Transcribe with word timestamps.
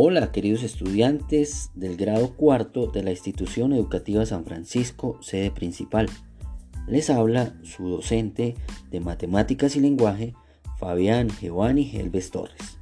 Hola 0.00 0.30
queridos 0.30 0.62
estudiantes 0.62 1.72
del 1.74 1.96
grado 1.96 2.36
cuarto 2.36 2.86
de 2.86 3.02
la 3.02 3.10
institución 3.10 3.72
educativa 3.72 4.24
San 4.26 4.44
Francisco, 4.44 5.18
sede 5.20 5.50
principal. 5.50 6.08
Les 6.86 7.10
habla 7.10 7.52
su 7.64 7.88
docente 7.88 8.54
de 8.92 9.00
matemáticas 9.00 9.74
y 9.74 9.80
lenguaje, 9.80 10.36
Fabián 10.78 11.26
Giovanni 11.40 11.84
Gelves 11.84 12.30
Torres. 12.30 12.78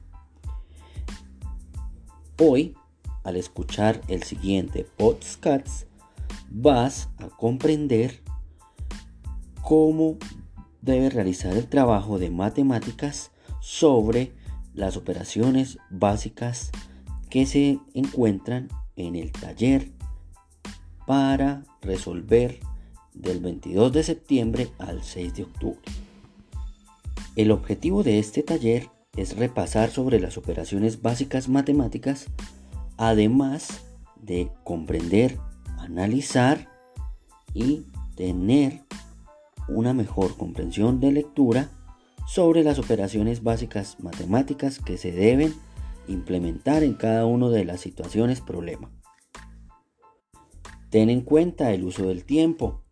Hoy, 2.38 2.74
al 3.24 3.36
escuchar 3.36 4.02
el 4.08 4.22
siguiente 4.22 4.84
podcast, 4.84 5.86
vas 6.50 7.08
a 7.16 7.28
comprender 7.28 8.20
cómo 9.62 10.18
debe 10.82 11.08
realizar 11.08 11.56
el 11.56 11.66
trabajo 11.66 12.18
de 12.18 12.28
matemáticas 12.28 13.30
sobre 13.62 14.34
las 14.74 14.98
operaciones 14.98 15.78
básicas 15.88 16.72
que 17.30 17.46
se 17.46 17.78
encuentran 17.94 18.68
en 18.96 19.16
el 19.16 19.32
taller 19.32 19.90
para 21.06 21.64
resolver 21.82 22.60
del 23.14 23.40
22 23.40 23.92
de 23.92 24.02
septiembre 24.02 24.68
al 24.78 25.02
6 25.02 25.34
de 25.34 25.42
octubre. 25.44 25.80
El 27.36 27.50
objetivo 27.50 28.02
de 28.02 28.18
este 28.18 28.42
taller 28.42 28.88
es 29.16 29.36
repasar 29.36 29.90
sobre 29.90 30.20
las 30.20 30.36
operaciones 30.36 31.02
básicas 31.02 31.48
matemáticas, 31.48 32.26
además 32.96 33.82
de 34.20 34.50
comprender, 34.64 35.38
analizar 35.78 36.68
y 37.54 37.86
tener 38.16 38.82
una 39.68 39.94
mejor 39.94 40.36
comprensión 40.36 41.00
de 41.00 41.12
lectura 41.12 41.70
sobre 42.26 42.62
las 42.62 42.78
operaciones 42.78 43.42
básicas 43.42 43.98
matemáticas 44.00 44.78
que 44.78 44.98
se 44.98 45.12
deben 45.12 45.54
implementar 46.08 46.82
en 46.82 46.94
cada 46.94 47.26
una 47.26 47.48
de 47.48 47.64
las 47.64 47.80
situaciones 47.80 48.40
problema. 48.40 48.90
Ten 50.90 51.10
en 51.10 51.20
cuenta 51.20 51.72
el 51.72 51.84
uso 51.84 52.06
del 52.06 52.24
tiempo. 52.24 52.82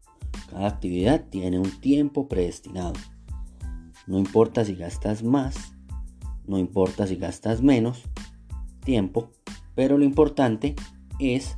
Cada 0.51 0.67
actividad 0.67 1.25
tiene 1.31 1.59
un 1.59 1.81
tiempo 1.81 2.29
predestinado. 2.29 2.95
No 4.07 4.19
importa 4.19 4.65
si 4.65 4.75
gastas 4.75 5.23
más, 5.23 5.75
no 6.47 6.59
importa 6.59 7.07
si 7.07 7.17
gastas 7.17 7.63
menos 7.63 8.03
tiempo, 8.85 9.31
pero 9.75 9.97
lo 9.97 10.05
importante 10.05 10.75
es 11.19 11.57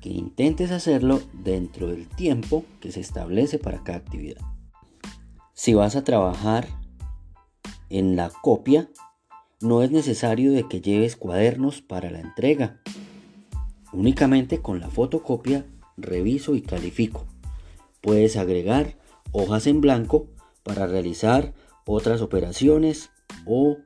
que 0.00 0.10
intentes 0.10 0.70
hacerlo 0.70 1.20
dentro 1.32 1.88
del 1.88 2.08
tiempo 2.08 2.64
que 2.80 2.92
se 2.92 3.00
establece 3.00 3.58
para 3.58 3.82
cada 3.82 3.98
actividad. 3.98 4.42
Si 5.54 5.74
vas 5.74 5.96
a 5.96 6.04
trabajar 6.04 6.68
en 7.90 8.16
la 8.16 8.30
copia, 8.30 8.88
no 9.60 9.82
es 9.82 9.90
necesario 9.90 10.52
de 10.52 10.68
que 10.68 10.80
lleves 10.80 11.16
cuadernos 11.16 11.82
para 11.82 12.10
la 12.10 12.20
entrega. 12.20 12.80
Únicamente 13.92 14.60
con 14.60 14.80
la 14.80 14.88
fotocopia 14.88 15.66
reviso 15.96 16.54
y 16.54 16.62
califico. 16.62 17.24
Puedes 18.00 18.36
agregar 18.36 18.96
hojas 19.32 19.66
en 19.66 19.80
blanco 19.80 20.28
para 20.62 20.86
realizar 20.86 21.54
otras 21.86 22.20
operaciones 22.20 23.10
o 23.46 23.78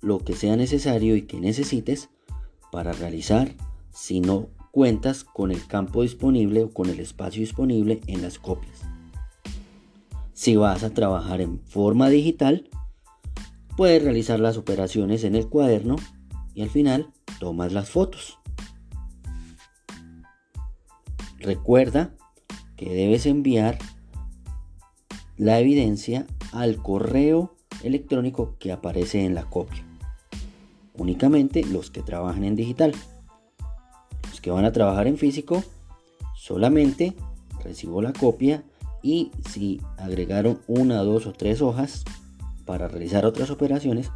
lo 0.00 0.18
que 0.18 0.34
sea 0.34 0.56
necesario 0.56 1.14
y 1.14 1.22
que 1.22 1.40
necesites 1.40 2.08
para 2.72 2.92
realizar 2.92 3.54
si 3.92 4.20
no 4.20 4.48
cuentas 4.72 5.24
con 5.24 5.50
el 5.50 5.66
campo 5.66 6.02
disponible 6.02 6.64
o 6.64 6.70
con 6.70 6.88
el 6.88 7.00
espacio 7.00 7.40
disponible 7.40 8.00
en 8.06 8.22
las 8.22 8.38
copias. 8.38 8.82
Si 10.32 10.56
vas 10.56 10.82
a 10.84 10.90
trabajar 10.90 11.40
en 11.40 11.60
forma 11.60 12.08
digital, 12.08 12.68
Puedes 13.80 14.02
realizar 14.02 14.38
las 14.40 14.58
operaciones 14.58 15.24
en 15.24 15.34
el 15.34 15.48
cuaderno 15.48 15.96
y 16.52 16.60
al 16.60 16.68
final 16.68 17.14
tomas 17.38 17.72
las 17.72 17.88
fotos. 17.88 18.38
Recuerda 21.38 22.14
que 22.76 22.94
debes 22.94 23.24
enviar 23.24 23.78
la 25.38 25.60
evidencia 25.60 26.26
al 26.52 26.76
correo 26.76 27.56
electrónico 27.82 28.54
que 28.58 28.70
aparece 28.70 29.24
en 29.24 29.34
la 29.34 29.48
copia. 29.48 29.82
Únicamente 30.98 31.64
los 31.64 31.90
que 31.90 32.02
trabajan 32.02 32.44
en 32.44 32.56
digital. 32.56 32.92
Los 34.28 34.42
que 34.42 34.50
van 34.50 34.66
a 34.66 34.72
trabajar 34.72 35.06
en 35.06 35.16
físico, 35.16 35.64
solamente 36.36 37.14
recibo 37.64 38.02
la 38.02 38.12
copia 38.12 38.62
y 39.02 39.30
si 39.48 39.80
agregaron 39.96 40.60
una, 40.66 40.98
dos 40.98 41.26
o 41.26 41.32
tres 41.32 41.62
hojas, 41.62 42.04
para 42.70 42.86
realizar 42.86 43.26
otras 43.26 43.50
operaciones 43.50 44.12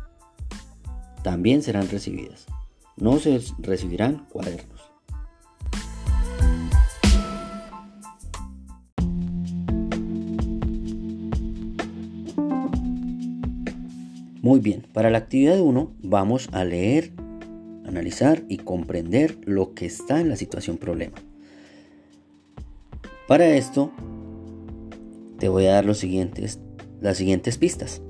también 1.25 1.60
serán 1.60 1.88
recibidas. 1.88 2.47
No 2.97 3.19
se 3.19 3.41
recibirán 3.59 4.28
cuadernos. 4.31 4.81
Muy 14.41 14.60
bien, 14.60 14.86
para 14.92 15.10
la 15.10 15.19
actividad 15.19 15.59
1 15.59 15.97
vamos 16.04 16.48
a 16.53 16.65
leer, 16.65 17.10
analizar 17.84 18.44
y 18.48 18.59
comprender 18.59 19.36
lo 19.47 19.75
que 19.75 19.86
está 19.86 20.21
en 20.21 20.28
la 20.28 20.36
situación 20.36 20.78
problema. 20.78 21.16
Para 23.26 23.48
esto 23.48 23.91
te 25.41 25.48
voy 25.48 25.66
a 25.66 25.72
dar 25.72 25.84
los 25.84 25.98
siguientes, 25.98 26.60
las 27.00 27.16
siguientes 27.16 27.59
pistas. 27.59 28.00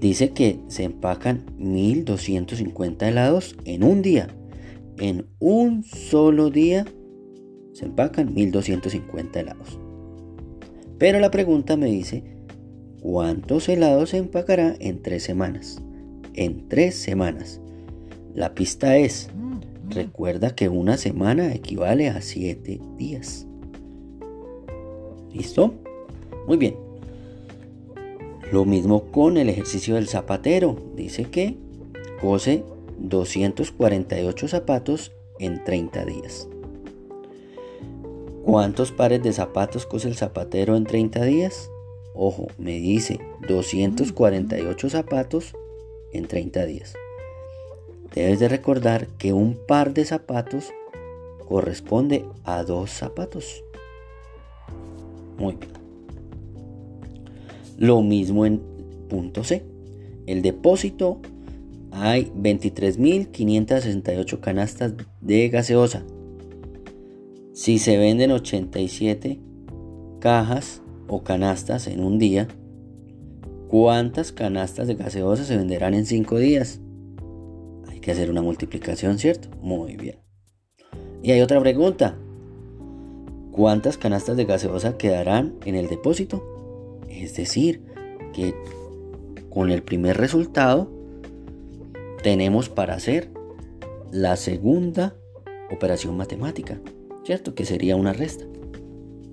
Dice 0.00 0.32
que 0.32 0.60
se 0.68 0.84
empacan 0.84 1.44
1250 1.58 3.08
helados 3.08 3.56
en 3.64 3.84
un 3.84 4.02
día. 4.02 4.28
En 4.98 5.26
un 5.38 5.82
solo 5.82 6.50
día 6.50 6.84
se 7.72 7.86
empacan 7.86 8.34
1250 8.34 9.40
helados. 9.40 9.78
Pero 10.98 11.18
la 11.18 11.30
pregunta 11.30 11.76
me 11.76 11.86
dice, 11.86 12.22
¿cuántos 13.00 13.68
helados 13.68 14.10
se 14.10 14.18
empacará 14.18 14.76
en 14.78 15.02
tres 15.02 15.22
semanas? 15.22 15.82
En 16.34 16.68
tres 16.68 16.94
semanas. 16.94 17.60
La 18.34 18.54
pista 18.54 18.96
es, 18.96 19.28
recuerda 19.88 20.54
que 20.54 20.68
una 20.68 20.96
semana 20.96 21.52
equivale 21.52 22.08
a 22.08 22.20
siete 22.20 22.80
días. 22.96 23.46
¿Listo? 25.32 25.74
Muy 26.46 26.56
bien. 26.56 26.83
Lo 28.54 28.64
mismo 28.64 29.10
con 29.10 29.36
el 29.36 29.48
ejercicio 29.48 29.96
del 29.96 30.06
zapatero. 30.06 30.76
Dice 30.94 31.24
que 31.24 31.56
cose 32.20 32.62
248 32.98 34.46
zapatos 34.46 35.10
en 35.40 35.64
30 35.64 36.04
días. 36.04 36.46
¿Cuántos 38.44 38.92
pares 38.92 39.24
de 39.24 39.32
zapatos 39.32 39.86
cose 39.86 40.06
el 40.06 40.14
zapatero 40.14 40.76
en 40.76 40.84
30 40.84 41.24
días? 41.24 41.68
Ojo, 42.14 42.46
me 42.56 42.78
dice 42.78 43.18
248 43.48 44.88
zapatos 44.88 45.52
en 46.12 46.28
30 46.28 46.64
días. 46.64 46.94
Debes 48.14 48.38
de 48.38 48.48
recordar 48.48 49.08
que 49.18 49.32
un 49.32 49.58
par 49.66 49.94
de 49.94 50.04
zapatos 50.04 50.72
corresponde 51.48 52.24
a 52.44 52.62
dos 52.62 52.90
zapatos. 52.92 53.64
Muy 55.38 55.56
bien. 55.56 55.83
Lo 57.78 58.02
mismo 58.02 58.44
en 58.46 58.60
punto 59.08 59.44
C. 59.44 59.62
El 60.26 60.42
depósito 60.42 61.20
hay 61.90 62.30
23.568 62.36 64.40
canastas 64.40 64.94
de 65.20 65.48
gaseosa. 65.48 66.04
Si 67.52 67.78
se 67.78 67.96
venden 67.96 68.32
87 68.32 69.40
cajas 70.18 70.82
o 71.06 71.22
canastas 71.22 71.86
en 71.86 72.02
un 72.02 72.18
día, 72.18 72.48
¿cuántas 73.68 74.32
canastas 74.32 74.88
de 74.88 74.94
gaseosa 74.94 75.44
se 75.44 75.56
venderán 75.56 75.94
en 75.94 76.06
5 76.06 76.38
días? 76.38 76.80
Hay 77.88 78.00
que 78.00 78.10
hacer 78.10 78.30
una 78.30 78.42
multiplicación, 78.42 79.18
¿cierto? 79.18 79.48
Muy 79.60 79.96
bien. 79.96 80.16
Y 81.22 81.30
hay 81.30 81.40
otra 81.40 81.60
pregunta. 81.60 82.18
¿Cuántas 83.52 83.96
canastas 83.98 84.36
de 84.36 84.46
gaseosa 84.46 84.96
quedarán 84.96 85.54
en 85.64 85.76
el 85.76 85.86
depósito? 85.88 86.42
Es 87.22 87.36
decir, 87.36 87.82
que 88.32 88.54
con 89.50 89.70
el 89.70 89.82
primer 89.82 90.16
resultado 90.16 90.90
tenemos 92.22 92.68
para 92.68 92.94
hacer 92.94 93.30
la 94.10 94.36
segunda 94.36 95.16
operación 95.70 96.16
matemática, 96.16 96.80
¿cierto? 97.24 97.54
Que 97.54 97.64
sería 97.64 97.96
una 97.96 98.12
resta. 98.12 98.44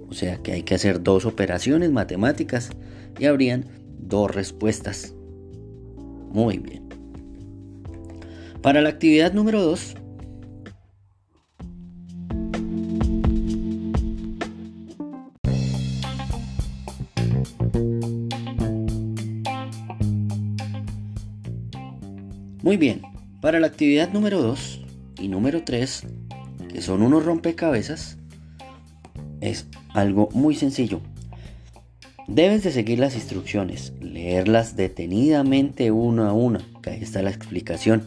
O 0.09 0.13
sea 0.13 0.37
que 0.37 0.51
hay 0.51 0.63
que 0.63 0.75
hacer 0.75 1.01
dos 1.01 1.25
operaciones 1.25 1.91
matemáticas 1.91 2.69
y 3.17 3.25
habrían 3.25 3.65
dos 3.97 4.33
respuestas. 4.33 5.15
Muy 6.31 6.57
bien. 6.57 6.89
Para 8.61 8.81
la 8.81 8.89
actividad 8.89 9.33
número 9.33 9.61
2 9.61 9.95
Muy 22.71 22.77
bien, 22.77 23.01
para 23.41 23.59
la 23.59 23.67
actividad 23.67 24.13
número 24.13 24.41
2 24.41 24.79
y 25.19 25.27
número 25.27 25.63
3, 25.65 26.03
que 26.71 26.81
son 26.81 27.01
unos 27.01 27.25
rompecabezas, 27.25 28.17
es 29.41 29.67
algo 29.89 30.29
muy 30.31 30.55
sencillo. 30.55 31.01
Debes 32.29 32.63
de 32.63 32.71
seguir 32.71 32.99
las 32.99 33.15
instrucciones, 33.15 33.91
leerlas 33.99 34.77
detenidamente 34.77 35.91
una 35.91 36.29
a 36.29 36.33
una, 36.33 36.65
que 36.81 36.91
ahí 36.91 37.01
está 37.01 37.21
la 37.21 37.31
explicación. 37.31 38.03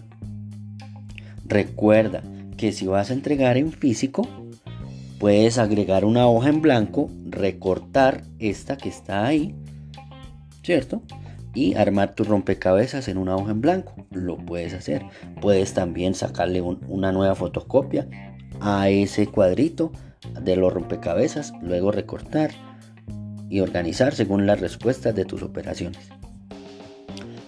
Recuerda 1.44 2.22
que 2.56 2.72
si 2.72 2.86
vas 2.86 3.10
a 3.10 3.12
entregar 3.12 3.58
en 3.58 3.70
físico, 3.70 4.26
puedes 5.18 5.58
agregar 5.58 6.06
una 6.06 6.26
hoja 6.26 6.48
en 6.48 6.62
blanco, 6.62 7.10
recortar 7.26 8.24
esta 8.38 8.78
que 8.78 8.88
está 8.88 9.26
ahí, 9.26 9.54
¿cierto? 10.62 11.02
Y 11.54 11.74
armar 11.74 12.14
tu 12.14 12.24
rompecabezas 12.24 13.08
en 13.08 13.16
una 13.16 13.36
hoja 13.36 13.52
en 13.52 13.60
blanco. 13.60 13.94
Lo 14.10 14.36
puedes 14.36 14.74
hacer. 14.74 15.04
Puedes 15.40 15.72
también 15.72 16.14
sacarle 16.14 16.60
una 16.60 17.12
nueva 17.12 17.34
fotocopia 17.34 18.08
a 18.60 18.88
ese 18.88 19.26
cuadrito 19.28 19.92
de 20.42 20.56
los 20.56 20.72
rompecabezas, 20.72 21.52
luego 21.62 21.92
recortar 21.92 22.50
y 23.48 23.60
organizar 23.60 24.14
según 24.14 24.46
las 24.46 24.60
respuestas 24.60 25.14
de 25.14 25.24
tus 25.24 25.42
operaciones. 25.42 26.08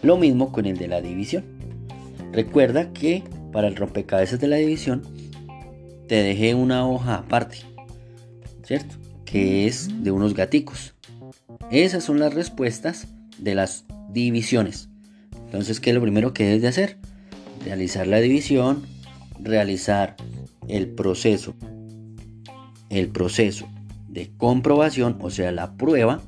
Lo 0.03 0.17
mismo 0.17 0.53
con 0.53 0.67
el 0.67 0.77
de 0.77 0.89
la 0.89 1.01
división. 1.01 1.45
Recuerda 2.33 2.93
que 2.93 3.25
para 3.53 3.67
el 3.67 3.77
rompecabezas 3.77 4.39
de 4.39 4.47
la 4.47 4.57
división 4.57 5.03
te 6.07 6.23
dejé 6.23 6.55
una 6.55 6.87
hoja 6.89 7.17
aparte, 7.17 7.59
¿cierto? 8.63 8.95
Que 9.25 9.67
es 9.67 10.05
de 10.05 10.11
unos 10.11 10.35
gaticos. 10.35 10.95
Esas 11.71 12.05
son 12.05 12.21
las 12.21 12.35
respuestas 12.35 13.09
de 13.39 13.55
las 13.55 13.85
divisiones. 14.25 14.89
Entonces, 15.45 15.81
¿qué 15.81 15.91
es 15.91 15.95
lo 15.95 16.03
primero 16.03 16.33
que 16.33 16.45
debes 16.45 16.63
de 16.63 16.69
hacer? 16.69 16.99
Realizar 17.65 18.07
la 18.07 18.21
división, 18.21 18.83
realizar 19.39 20.17
el 20.69 20.89
proceso, 20.89 21.55
el 22.91 23.09
proceso 23.09 23.69
de 24.09 24.31
comprobación, 24.37 25.19
o 25.21 25.31
sea, 25.31 25.53
la 25.53 25.77
prueba, 25.77 26.23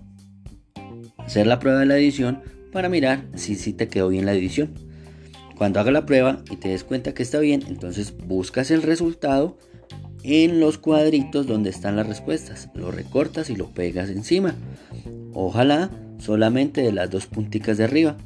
hacer 1.16 1.46
la 1.46 1.58
prueba 1.58 1.80
de 1.80 1.86
la 1.86 1.94
división 1.94 2.42
para 2.72 2.88
mirar 2.88 3.26
si 3.34 3.54
sí 3.54 3.72
te 3.72 3.88
quedó 3.88 4.08
bien 4.08 4.26
la 4.26 4.32
división. 4.32 4.70
Cuando 5.56 5.80
haga 5.80 5.90
la 5.90 6.06
prueba 6.06 6.42
y 6.50 6.56
te 6.56 6.68
des 6.68 6.84
cuenta 6.84 7.14
que 7.14 7.22
está 7.22 7.40
bien, 7.40 7.64
entonces 7.66 8.14
buscas 8.16 8.70
el 8.70 8.82
resultado 8.82 9.58
en 10.22 10.60
los 10.60 10.78
cuadritos 10.78 11.46
donde 11.46 11.70
están 11.70 11.96
las 11.96 12.06
respuestas. 12.06 12.68
Lo 12.74 12.90
recortas 12.90 13.50
y 13.50 13.56
lo 13.56 13.70
pegas 13.70 14.10
encima. 14.10 14.54
Ojalá 15.32 15.90
solamente 16.18 16.82
de 16.82 16.92
las 16.92 17.10
dos 17.10 17.26
punticas 17.26 17.78
de 17.78 17.84
arriba 17.84 18.16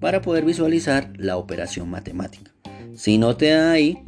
para 0.00 0.22
poder 0.22 0.44
visualizar 0.44 1.12
la 1.16 1.36
operación 1.36 1.90
matemática. 1.90 2.52
Si 2.94 3.18
no 3.18 3.36
te 3.36 3.50
da 3.50 3.72
ahí, 3.72 3.98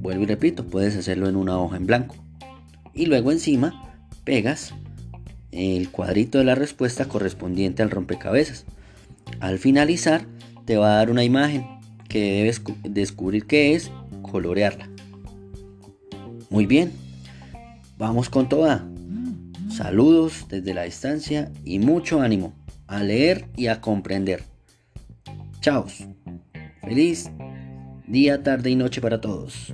vuelvo 0.00 0.22
y 0.22 0.26
repito, 0.26 0.64
puedes 0.64 0.96
hacerlo 0.96 1.28
en 1.28 1.36
una 1.36 1.58
hoja 1.58 1.76
en 1.76 1.86
blanco. 1.86 2.16
Y 2.94 3.06
luego 3.06 3.32
encima 3.32 4.00
pegas 4.24 4.74
el 5.52 5.90
cuadrito 5.90 6.38
de 6.38 6.44
la 6.44 6.54
respuesta 6.54 7.06
correspondiente 7.06 7.82
al 7.82 7.90
rompecabezas. 7.90 8.64
Al 9.40 9.58
finalizar, 9.58 10.26
te 10.64 10.76
va 10.76 10.92
a 10.92 10.96
dar 10.96 11.10
una 11.10 11.24
imagen 11.24 11.66
que 12.08 12.32
debes 12.32 12.62
descubrir 12.84 13.46
qué 13.46 13.74
es, 13.74 13.90
colorearla. 14.22 14.88
Muy 16.50 16.66
bien, 16.66 16.92
vamos 17.98 18.30
con 18.30 18.48
toda. 18.48 18.88
Saludos 19.78 20.46
desde 20.48 20.74
la 20.74 20.82
distancia 20.82 21.52
y 21.64 21.78
mucho 21.78 22.20
ánimo 22.20 22.52
a 22.88 23.04
leer 23.04 23.46
y 23.56 23.68
a 23.68 23.80
comprender. 23.80 24.42
Chao. 25.60 25.86
Feliz 26.82 27.30
día, 28.08 28.42
tarde 28.42 28.70
y 28.70 28.74
noche 28.74 29.00
para 29.00 29.20
todos. 29.20 29.72